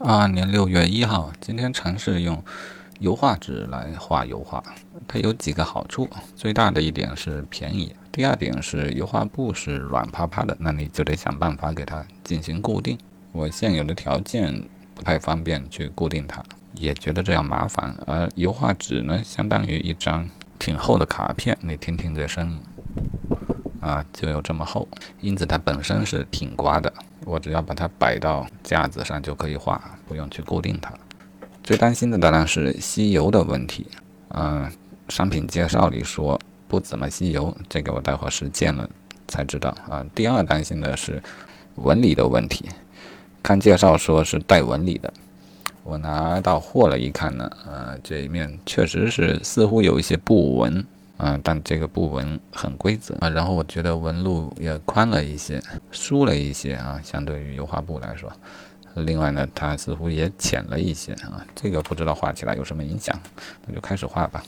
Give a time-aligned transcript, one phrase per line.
[0.00, 2.42] 二二年六月一号，今天尝试用
[2.98, 4.62] 油画纸来画油画，
[5.06, 6.08] 它有几个好处。
[6.34, 12.98] 最大的一点是便宜，第二点是油画布是软趴趴的，那你就得想办法给它进行固定。
[13.32, 14.62] 我现有的条件
[14.94, 16.42] 不太方便去固定它，
[16.74, 17.94] 也觉得这样麻烦。
[18.06, 20.28] 而油画纸呢，相当于一张
[20.58, 22.60] 挺厚的卡片，你听听这声音，
[23.80, 24.88] 啊，就有这么厚，
[25.20, 26.92] 因此它本身是挺刮的。
[27.24, 30.92] 我只要把它摆到架子上就可以画，不用去固定它。
[31.62, 33.86] 最担心的当然是吸油的问题。
[34.30, 34.70] 嗯，
[35.08, 38.88] 商品介绍里说不怎么吸油，这个我待会儿实践了
[39.28, 40.04] 才知道啊。
[40.14, 41.22] 第二担心的是
[41.76, 42.68] 纹理的问题，
[43.42, 45.12] 看介绍说是带纹理的，
[45.84, 50.84] 我拿到货了一看呢，呃，这一面确实是似乎有一些布纹。
[51.24, 58.30] 嗯，但这个布纹很规则啊，然后我觉得纹路也宽了一些，疏了一些啊，相对于油画布来说。
[58.96, 63.16] 另外呢，它似乎也浅了一些啊，这个不知道画起来有什么影响，
[63.66, 64.42] 那就开始画吧。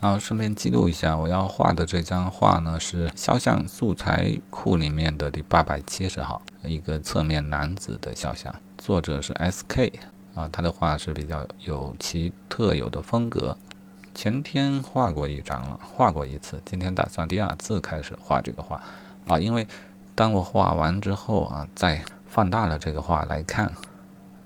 [0.00, 9.92] 然后顺便记录一下，我要画的这张画呢是肖像素材库里面的第八百七十号，一个侧面男子的肖像，作者是 S.K.
[10.36, 13.58] 啊，他的画是比较有其特有的风格。
[14.18, 18.82] 前天画过一张了，画过一次，今天打算第二次开始画这个画，
[19.28, 19.64] 啊，因为
[20.16, 23.72] 当我画完之后啊，再放大了这个画来看，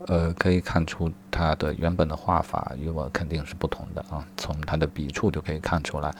[0.08, 6.14] 呃，可以看出它的原本的画法与我肯定是不同的啊，从它的笔触就可以看出来。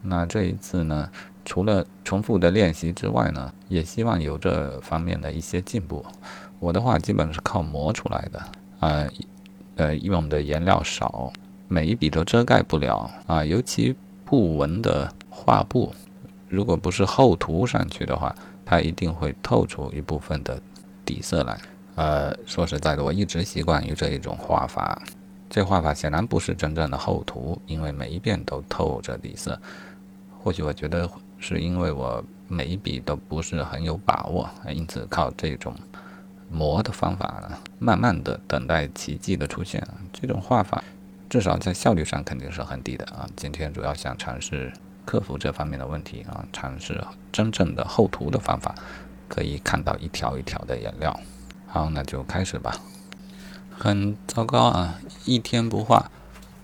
[0.00, 1.10] 那这一次呢，
[1.44, 6.06] 除了重复的练习之外呢，也希望有这方面的一些进步。
[6.60, 8.38] 我的画基本是靠磨出来的，
[8.78, 9.04] 啊，
[9.74, 11.32] 呃，用的颜料少。
[11.68, 15.92] 每一笔都遮盖不了啊，尤其布纹的画布，
[16.48, 20.60] 如果不是厚涂上去的话，它一定会透出一部分的
[21.04, 21.58] 底色来。
[21.96, 25.00] 呃，说实在的，我一直习惯于这一种画法，
[25.48, 29.58] 这画法显然不是真正的厚涂，因为每一遍都透着底色。
[30.42, 35.74] 或许我觉得是因为我每一笔都不是很有把握，因此靠这种
[36.50, 39.84] 磨的方法呢，慢慢的等待奇迹的出现。
[40.12, 40.84] 这种画法。
[41.28, 43.28] 至少在效率上肯定是很低的啊！
[43.34, 44.72] 今天主要想尝试
[45.04, 48.74] 克服这方面的问题啊，尝试真正的厚涂的方法，
[49.28, 51.18] 可以看到一条一条的颜料。
[51.66, 52.80] 好，那就开始吧。
[53.70, 55.00] 很糟糕啊！
[55.24, 56.10] 一天不画，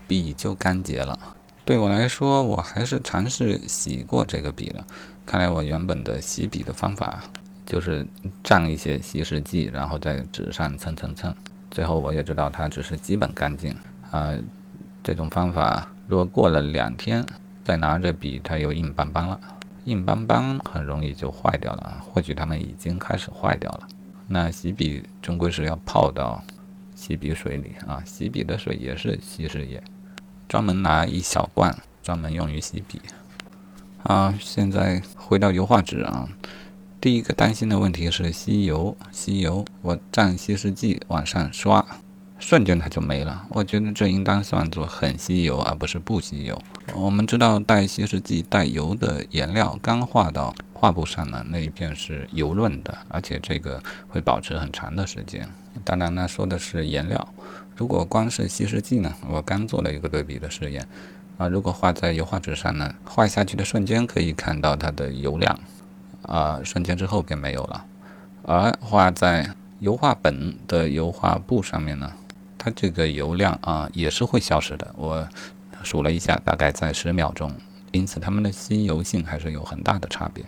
[0.07, 1.19] 笔就干结了。
[1.65, 4.85] 对我来说，我还是尝试洗过这个笔了。
[5.25, 7.21] 看来我原本的洗笔的方法
[7.65, 8.05] 就是
[8.43, 11.33] 蘸一些稀释剂，然后在纸上蹭蹭蹭。
[11.69, 13.75] 最后我也知道它只是基本干净。
[14.13, 14.31] 啊，
[15.01, 17.25] 这种方法如果过了两天
[17.63, 19.39] 再拿着笔，它又硬邦邦了，
[19.85, 21.99] 硬邦邦很容易就坏掉了。
[21.99, 23.87] 或许它们已经开始坏掉了。
[24.27, 26.43] 那洗笔终归是要泡到
[26.93, 29.83] 洗笔水里啊，洗笔的水也是稀释液，
[30.47, 33.01] 专门拿一小罐，专门用于洗笔。
[34.03, 36.29] 啊，现在回到油画纸啊，
[37.01, 41.83] 第一个担心的问题是吸油，吸油，我蘸稀释剂往上刷。
[42.39, 46.61] 瞬间它就没了，我觉得这应当算作很吸油，而不是不吸油。
[46.93, 55.47] 我们知道带稀释剂、带油的颜料刚画到画布上呢，那一片是油润的，而且这个会保持很长的时间。
[55.85, 57.27] 当然呢，说的是颜料。
[57.77, 60.85] 如果光是稀释剂呢，我刚做了一个对比的试验
[61.37, 65.57] 啊，如果画在油画纸上呢，画下去的瞬间可以看到它的油量，
[66.23, 67.85] 啊，瞬间之后便没有了。
[68.43, 69.49] 而画在
[69.79, 72.11] 油画本的油画布上面呢？
[72.63, 75.27] 它这个油量啊也是会消失的，我
[75.83, 77.51] 数了一下，大概在十秒钟，
[77.91, 80.45] 因此它们的吸油性还是有很大的差别。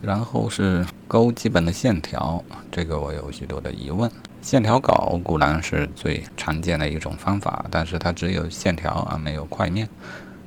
[0.00, 4.08] 然后是勾基本的线条，这个我有许多的疑问。
[4.40, 9.88] 线条稿固然是最常见的一种方法，但是它只有线条而没有块面。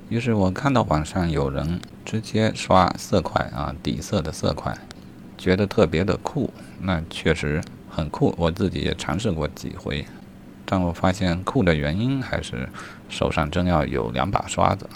[0.08, 4.74] 于是我看到网上有人直接刷色块啊，底色的色块，
[5.38, 6.50] 觉得特别的酷，
[6.80, 10.06] 那确实很酷，我自己也尝试过几回。
[10.72, 12.66] 但我发现酷的原因还是
[13.10, 14.90] 手上真要有两把刷子。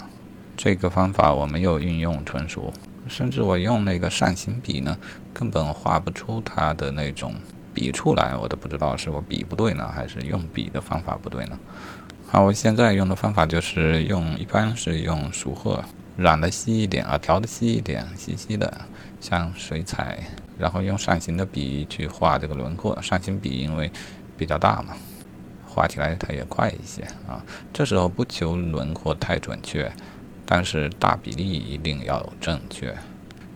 [0.56, 2.72] 这个方法我没有运用纯熟，
[3.06, 4.96] 甚至我用那个扇形笔呢，
[5.34, 7.34] 根本画不出它的那种
[7.74, 8.34] 笔触来。
[8.34, 11.58] 我都不知道是我笔不对呢，还是用笔的方法不对呢。
[12.26, 15.84] 好，我现在用的方法就是用，一般是用熟褐
[16.16, 18.80] 染的稀一点啊，调的稀一点，稀稀的，
[19.20, 20.20] 像水彩，
[20.58, 22.98] 然后用扇形的笔去画这个轮廓。
[23.02, 23.92] 扇形笔因为
[24.38, 24.96] 比较大嘛。
[25.76, 29.92] 画起来它也快一些啊，这时候不求轮廓太准确，
[30.46, 32.96] 但是大比例一定要正确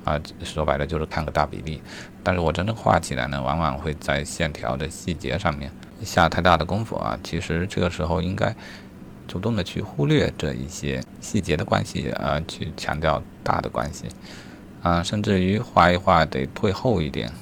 [0.05, 0.20] 啊。
[0.44, 1.81] 说白了就是看个大比例。
[2.22, 5.72] 但是我真正画起来呢，往往会在线条的细节上面
[6.05, 7.19] 下太大的功夫啊。
[7.25, 8.55] 其实这个时候应该
[9.26, 14.05] 主动的去忽略这一些细节的关系，呃，去强调大的关系，
[14.82, 17.32] 啊，甚至于画一画得退后一点，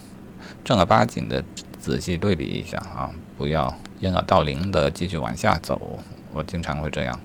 [0.63, 1.43] 正儿八经的
[1.81, 5.99] 仔细对比一下啊，不要掩耳盗铃的继续往下走。
[6.33, 7.21] 我经常会这样，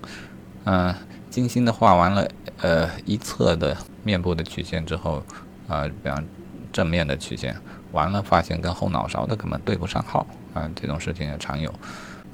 [0.64, 0.94] 嗯，
[1.30, 2.28] 精心的画完了，
[2.62, 5.22] 呃，一侧的面部的曲线之后，
[5.68, 6.24] 啊，比方
[6.72, 7.54] 正面的曲线。
[7.92, 11.72] 完了，发现跟后脑勺的根本对不上号啊，这种事情也常有。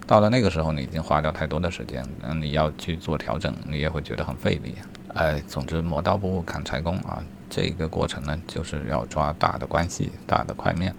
[0.06, 4.75] 到了那个时候，你已经花掉太多的时间，嗯，你要去做调整，你也会觉得很费力。
[5.14, 10.94] 哎，总之磨刀不误砍柴工啊，这个过程呢，就是要抓大的关系、大的块面，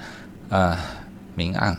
[0.49, 0.77] 呃，
[1.33, 1.75] 明暗。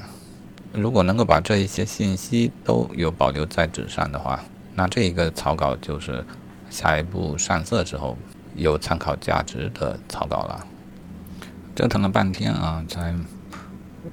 [0.73, 4.43] 如果能够把这一些信息都有保留在纸上的话，
[4.75, 6.25] 那这一个草稿就是
[6.71, 8.17] 下一步上色之后
[8.55, 10.67] 有参考价值的草稿了。
[11.75, 13.15] 折腾了半天啊，才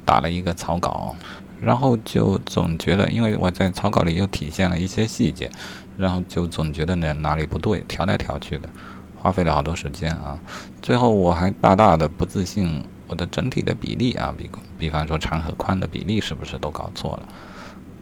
[0.05, 1.15] 打了一个草稿，
[1.61, 5.49] 然后就总觉得，因为我在草稿里又体现了一些细节，
[5.97, 8.69] 然后就总觉得呢哪里不对，调来调去的，
[9.17, 10.39] 花费了好多时间啊。
[10.81, 17.27] 最后我还大大的不自信，我的整体的比例啊，比比方说长和宽的比例是不是都搞错了？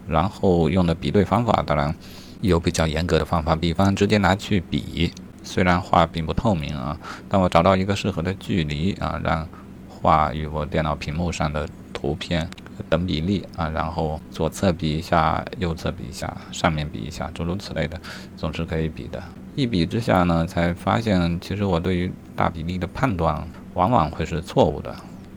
[0.07, 1.95] 然后用的比对方法，当然
[2.42, 5.12] 有比较严格的方法，比方直接拿去比。
[5.44, 6.98] 虽然画并不透明啊，
[7.30, 9.48] 但我找到一个适合的距离啊，让
[9.88, 12.50] 画与我电脑屏幕上的图片
[12.89, 17.98] 等比例啊，然后左侧比一下，右侧比一下，上面比一下，诸如此类的，
[18.36, 19.24] 总是可以比的。
[19.56, 23.42] 一比之下呢，才发现其实我对于大比例的判断
[23.77, 24.94] 往往会是错误的。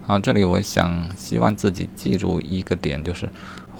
[0.06, 3.28] 啊，这里我想希望自己记住一个点，就是。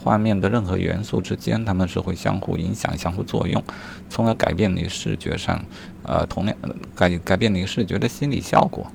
[0.03, 3.63] 画面的任何元素之间，它们是会相互影响、相互作用，
[4.09, 5.63] 从而改变你视觉上，
[6.05, 6.57] 呃，同样
[6.97, 8.91] 改改变你视觉的心理效果。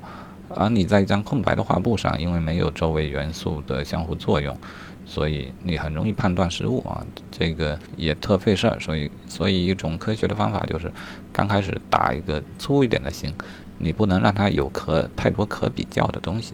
[0.49, 4.57] 而你在一张空白的画布上，因为没有周围元素的相互作用，
[5.05, 8.79] 所以你很容易判断失误啊，这个也特费事儿。
[8.79, 10.91] 所以，所以一种科学的方法就是，
[11.31, 13.31] 刚开始打一个粗一点的形，
[13.77, 16.53] 你不能让它有可太多可比较的东西，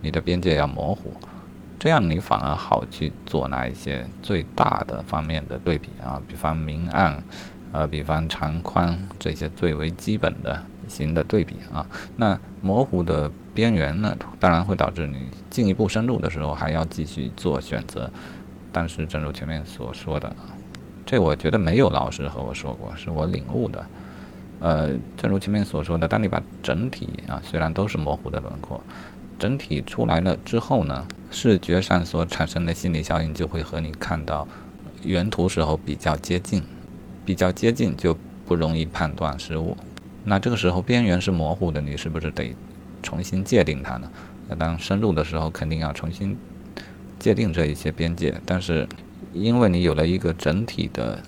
[0.00, 1.12] 你的边界要模糊。
[1.78, 7.22] 这样你反而好去做那一些最大的方面的对比啊，比方明暗，
[7.72, 11.86] 呃，比方长宽这些最为基本的型的对比啊。
[12.16, 18.10] 那模糊的边缘呢，当然会导致你进一步深入的时候还要继续做选择。
[18.70, 20.30] 但是正如前面所说的，
[21.06, 23.84] 这我觉得没有老师和我说过，是我领悟的。
[24.60, 28.80] 呃，正如前面所说的，当你把整体啊，虽然都是模糊的轮廓。
[29.38, 34.46] 整体出来了之后呢，视觉上所产生的心理效应就会和你看到
[35.02, 36.62] 原图时候比较接近，
[37.24, 38.14] 比较接近就
[38.46, 39.74] 不容易判断失误。
[40.24, 42.54] 那这个时候边缘是模糊的，你是不是得
[43.02, 44.10] 重新界定它呢？
[44.46, 46.36] 那当深入的时候肯定要重新
[47.18, 48.86] 界定这一些边界，但是
[49.32, 51.18] 因为你有了一个整体的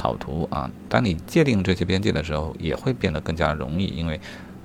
[0.00, 4.18] 草图啊，当你界定这些边界的时候也会变得更加容易，因为。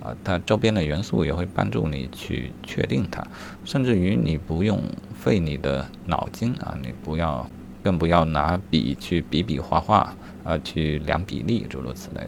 [0.04, 3.26] 啊，它周边的元素也会帮助你去确定它，
[3.64, 4.80] 甚至于你不用
[5.16, 7.50] 费你的脑筋啊，你不要，
[7.82, 12.22] 更不要拿笔去比比划划啊，去量比例诸如此类。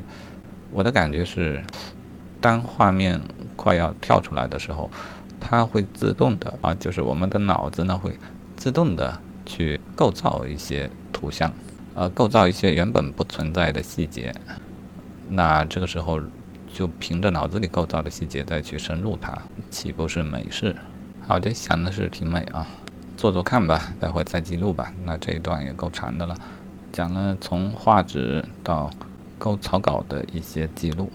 [0.71, 1.63] 我的感觉是，
[2.41, 3.21] 当画面
[3.55, 4.89] 快要跳出来的时候，
[5.39, 8.17] 它会自动的啊，就是我们的脑子呢会
[8.55, 11.53] 自动的去构造一些图像，
[11.97, 14.33] 呃，构造一些原本不存在的细节。
[15.27, 16.21] 那这个时候。
[16.73, 19.35] 就凭着脑子里构造的细节再去深入它，
[19.71, 20.75] 岂不是美事？
[21.25, 22.67] 好的，想的是挺美啊，
[23.15, 24.93] 做做看吧，待会再记录吧。
[25.03, 26.37] 那这一段也够长的了，
[26.91, 28.91] 讲了从画纸到
[29.39, 31.09] 勾草稿的一些记录。